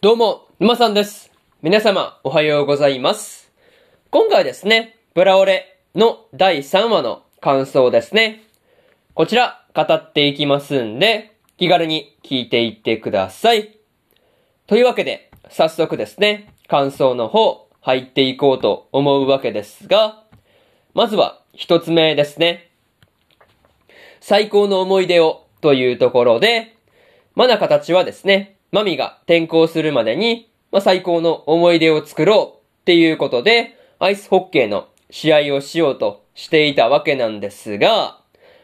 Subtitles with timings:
[0.00, 1.32] どうも、沼さんです。
[1.60, 3.50] 皆様、おはようございます。
[4.12, 8.44] 今回ですね、ブラオレの第3話の感想ですね。
[9.14, 13.76] こちら、語っていきますんで、気軽に聞いていってください。
[14.68, 20.22] というわけで、早速ですね、感想の方、入っていこうと思うわけですが、
[20.94, 22.70] まずは、一つ目ですね。
[24.20, 26.76] 最高の思い出をというところで、
[27.34, 38.20] マナカたちはですね、マミが転校するまでに、まあ、最高の思い出を作ろうっていうことで、アイスホッケーの試合をしようとしていたわけなんですが、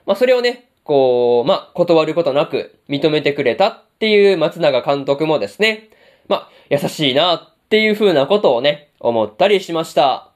[0.06, 5.88] まあ、それをね、こう、まあ、断ることなく認めてくれたっていう松永監督もですね、
[6.28, 10.30] まあ、優しいなっていう風なことをね、思ったりしました。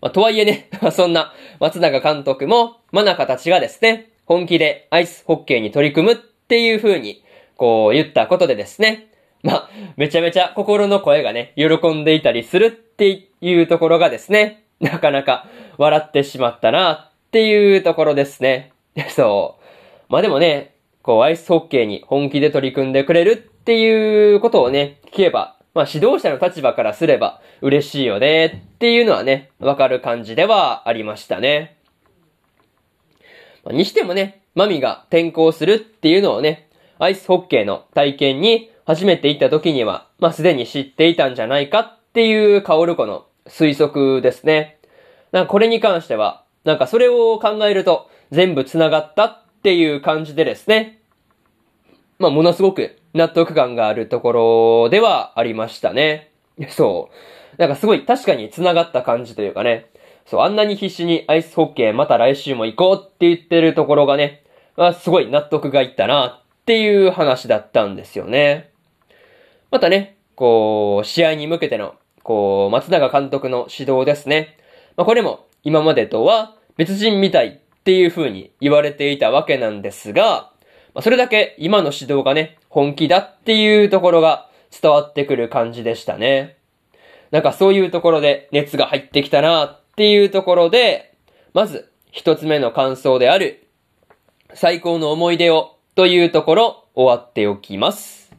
[0.00, 7.21] まあ、とはいえね、 そんな松永監督も、マナカたちがですね、本気でアイスホッケーに取り組むっていう風に、
[7.62, 9.06] こう言ったことでですね、
[9.44, 15.46] まあ、めちゃめちゃ心の声がね、喜んでいたりするっていうところがですね、なかなか
[15.78, 18.72] 笑ってしまったなっていうところですね。
[19.14, 19.62] そう。
[20.08, 31.76] まあでもね、こうアイスホッケーに本気で取り組んでくれるっていうことをね、聞けば、まあ指導者の立場からすれば嬉しいよねっていうのはね、わかる感じではありましたね。
[33.62, 36.66] まあにしてもね、マミが転校するっていうのをね、
[37.02, 44.78] アイスホッケーの体験に初めて行った時には、まあすでに知っていたんじゃないかっていうカオルコの推測ですね。
[45.32, 51.00] なんかこれに関しては、なんかそれを考えると全部繋がったっていう感じでですね。
[52.20, 56.30] まあものすごく納得感があるところではありましたね。
[56.68, 57.10] そ
[57.58, 57.60] う。
[57.60, 59.90] なんかすごい確かに繋がった感じというかね。
[60.24, 64.44] そう、あんなに必死にアイスホッケーまた来週も行こうって言ってるところがね、
[64.76, 68.70] まあ、すごい納得がいったなっていう話だったんですよね。
[69.72, 74.56] またね、こう、試合に向けての、こう、松永監督の指導ですね。
[74.96, 80.52] まあ、これも今までとは別人みたいっていう風に言われていたわけなんですが、
[80.94, 86.58] まあ、それだけ今の指導がね、本気だっていうところが伝わってくる感じでしたね。
[87.32, 91.14] なんかそういうところで熱が入ってきたなっていうところで、
[91.54, 93.66] まず一つ目の感想である、
[94.54, 98.32] 最高の思い出をというところ終わっておきます。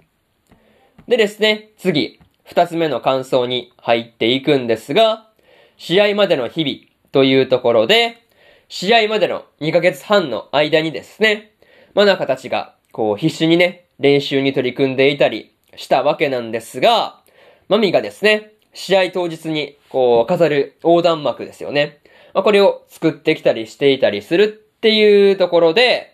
[1.07, 5.29] でですね、次、二つ目の感想に入っていくんですが、
[5.77, 6.77] 試合までの日々
[7.11, 8.23] というところで、
[8.69, 11.51] 試合までの2ヶ月半の間にですね、
[11.93, 17.21] マナカたちが、こう必死にね、練習に取り組んでいたりしたわけなんですが、
[17.69, 21.99] マミがですね、試合当日に、こう、飾る横断幕ですよね。
[22.33, 26.12] まあ、これを作ってきたりしていたりするっていうところで、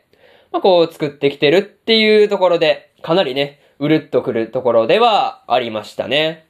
[0.52, 6.48] まあ、こう作ってきてるっていうところで、かなりね、うるっとくるところではありましたね。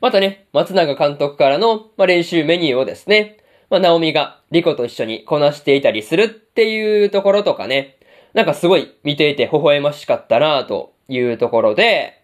[0.00, 3.38] またね、松永監督からの、まあ、練習メニューをですね、
[3.68, 7.98] まあ、ナオミがリコと一緒にこなしていたりするっていうところとかね、
[8.32, 12.22] なんかすごい見ていて微笑ましかったなというところで、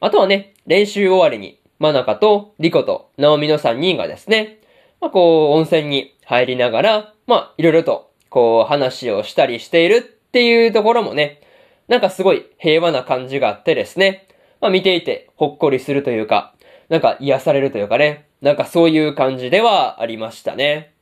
[0.00, 4.60] あとはね、練習終わりに、マナカとリコとナオミの3人がですね、
[5.00, 11.40] まあこう、温泉に入りながら、まあいろいろと、こう、話をしたりしているっていうところもね、
[11.86, 14.26] なんかすごい平和な感じがあってですね、
[14.60, 16.52] まあ見ていてほっこりするというか、
[16.88, 20.94] なんか癒されるというかね、なんかそういう感じではありましたね。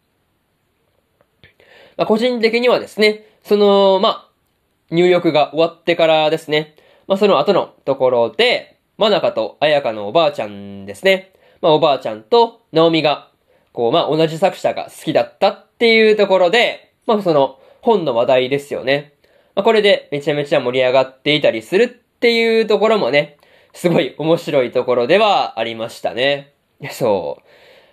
[1.96, 4.28] まあ個人的にはですね、その、まあ、
[4.90, 6.76] 入浴が終わってからですね、
[7.08, 11.32] まあその後のところで、マナカとアヤカのおばあちゃんですね。
[11.62, 13.30] まあおばあちゃんとナオミが、
[13.72, 19.14] こう、まあ同じ作者が好きだったっていうところで、まあその本の話題ですよね。
[19.54, 23.38] まあこれでめちゃめちゃ盛り上がっていたりするっていうところもね、
[23.72, 26.52] すごい面白いところではありましたね。
[26.90, 27.42] そう。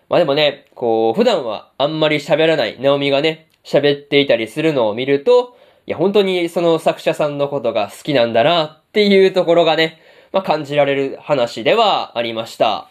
[0.10, 5.56] まあでもね、こう、普段はあんまり喋らないナオミがね、喋っていたりするのを見ると、
[5.86, 10.02] いや、本当にその作者さんのことが好きなんだなっていうところがね、
[10.32, 12.90] まあ、感じられる話ではありました。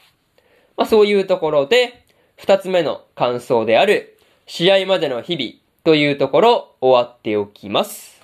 [0.77, 2.05] まあ、そういうところで、
[2.37, 5.53] 二つ目の感想である、試合までの日々
[5.89, 8.21] というところ終わっておきます。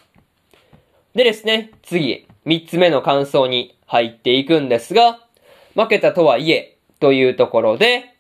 [1.14, 5.20] でですね、次、三つ目の感想に入っていくんですが、
[5.74, 8.16] 負けたとはいえ、というところで、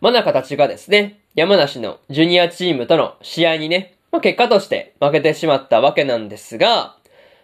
[0.00, 6.96] マナカたちがですね、山梨のジュニアチームとの試合にね、まあ、結果として負けてしまったわけなんですが、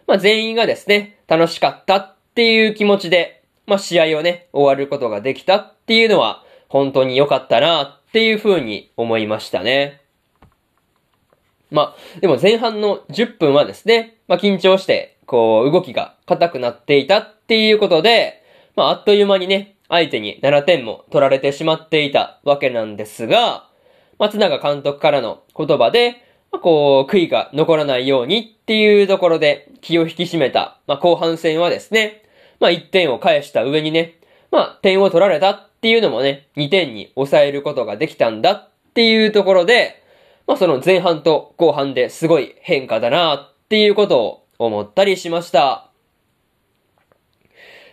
[0.07, 10.04] まあ、全員がですね、楽しかったっていう気持ちで、まあ、試合をね、終わることができたっていうのは、本当に良かったなっていう風に思いましたね。
[11.75, 18.43] まあ、でも前半の10分はですね、まあ緊張して、こう、動きが硬くなっていたっていうことで、
[18.77, 23.69] まあ、あっという間にね、相手に7点も取られてしまっていたわけなんですが、
[24.21, 26.23] 松永監督からの言葉で、
[26.53, 32.23] まあ、こう、悔いが残らないようにっていうところで気を引き締めた、まあ、後半戦はですね、
[32.61, 34.21] まあ、1点を返した上にね、
[34.53, 40.04] まあ、点を取られたっていうのもね、2点に抑えることができたんだっていうところで、
[40.47, 45.91] まあ、その前半と後半ですごい変化だなっていうことを思ったりしました。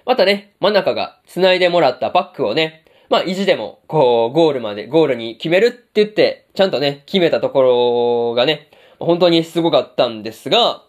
[0.05, 8.69] またね、真中が繋いでもらったパックをね、まあ、意地でも、こう、ゴールまで、ゴールに決めるって言って、ちゃんとね、決めたところがね、
[8.99, 10.81] 本当にすごかったんですが、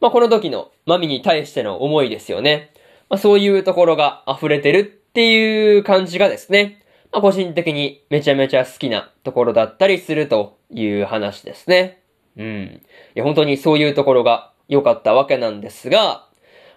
[0.00, 2.72] まあ、この時のマミに対しての思いですよね。
[3.08, 12.02] まあ、そういうところが溢れてるっていう感じがですね、まあ、個人的にめちゃめちゃ好きなところだったりするという話ですね。
[12.36, 12.82] うん。
[13.14, 16.26] いや、本当にそういうところが良かったわけなんですが、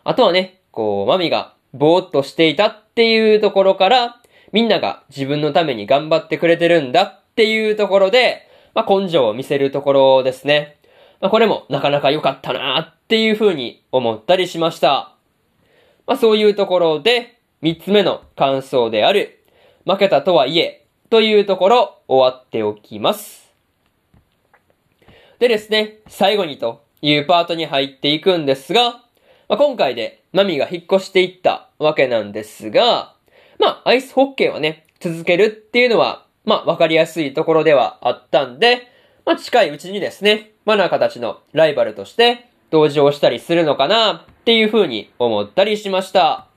[0.04, 4.20] あとはね、こう、マミがぼーっとしていたっていうところから、
[4.52, 10.78] みんなが自分のために頑張ってくれてるんだっていうところで、まあ、根性を見せるところですね。
[11.22, 15.16] まあ、これもなかなか良かったなっていう風に思ったりしました。
[16.06, 19.43] まあ、そういうところで、三つ目の感想である、
[19.86, 23.52] 負けたとはいえ、というところ、終わっておきます。
[25.40, 28.92] でですね、最後にというパートに入っていくんですが、
[29.50, 33.14] まあ、今回でマミが引っ越していったわけなんですが、
[33.60, 38.88] まあ、アイスホッケーをね、続けるっていうのは、まあ、わかりやすいところではあったんで、
[39.26, 46.48] まあ、近いうちにですね、マナカたちのライバルとして登場したりするのかなっていう風に思ったりしました。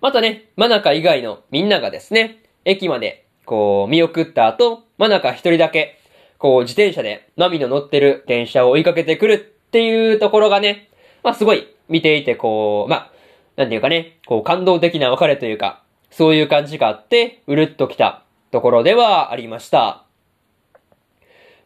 [0.00, 6.00] またね、マナカ以外のみんながですね、駅までこう見送った後、マナカ一人だけ、
[6.38, 10.88] こう自転車でマミの乗ってる電車を追いかけてくるっていうところがね、
[11.22, 13.12] まあすごい見ていてこう、まあ、
[13.56, 20.04] なんていうかね、こう感動的な別れというか、そういう感じがあって、うるっときたところではありました。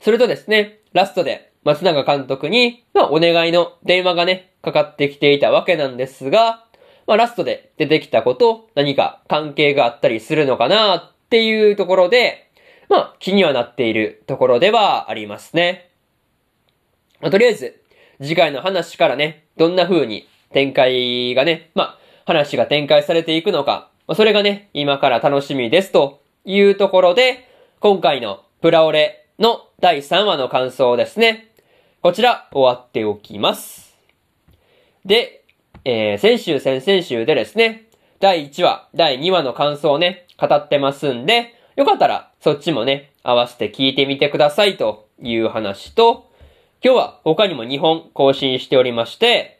[0.01, 6.64] それとですね、ラストで松永監督に、まあお願いの電話がね、かかってきていたわけなんですが、
[7.07, 12.51] まあラストで出てきたこと、何か関係があったりするのかなっていうところで、
[12.89, 15.91] まあ気にはなっているところではありますね。
[17.21, 17.81] まあ、とりあえず、
[18.21, 27.49] 次回の話からね、どんな風に展開がね、まあ、話が展開されていくのか、まあ、それがね、今から楽しみですというところで、
[27.81, 31.49] 今回のプラオレの第3話の感想ですね。
[32.03, 33.95] こちら、終わっておきます。
[35.07, 35.44] で、
[35.87, 37.85] えー、先週、先々週でですね、
[38.19, 46.31] 第1話、第2話の感想をね、語ってますんで、よかったら、そっちもね、合わせて聞いてみてくださいという話と、
[46.83, 49.59] 今日は他にも2本更新しておりまして、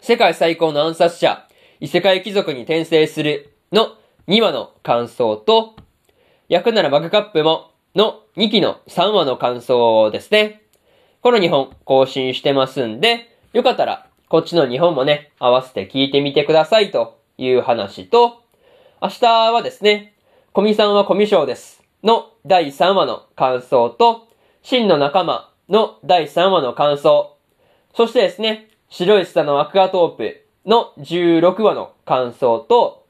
[0.00, 1.46] 世界最高の暗殺者、
[1.80, 3.96] 異世界貴族に転生するの
[4.28, 5.76] 2話の感想と、
[6.48, 10.62] 焼くならマグカップもの2期の3話の感想ですね。
[11.20, 18.40] この2本更新してますんで、よかったらこっちの2本もね、合わせて聞いてみてくださいという話と、
[19.02, 20.14] 明日はですね、
[20.54, 24.26] コミさんはコミショウですの第3話の感想と、
[24.62, 27.36] 真の仲間の第3話の感想。
[27.94, 33.04] そしてですね、白い下のアクアトープの16話の感想と、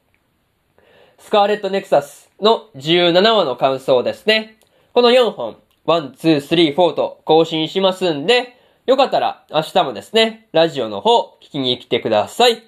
[1.20, 4.58] スカーレットネクサスの17話の感想ですね。
[4.92, 5.56] この4本、
[5.86, 12.64] 1、2、3、4と更新しますんで、よかったら明日もですね、ラジオの方聞きに来てください。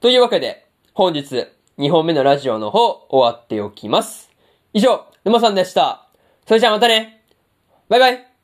[0.00, 1.46] というわけで、本日
[1.78, 4.30] 2本目のラジオの方終わっておきます。
[4.72, 6.08] 以上、沼さんでした。
[6.46, 7.24] それじゃあまたね
[7.88, 8.35] バイバイ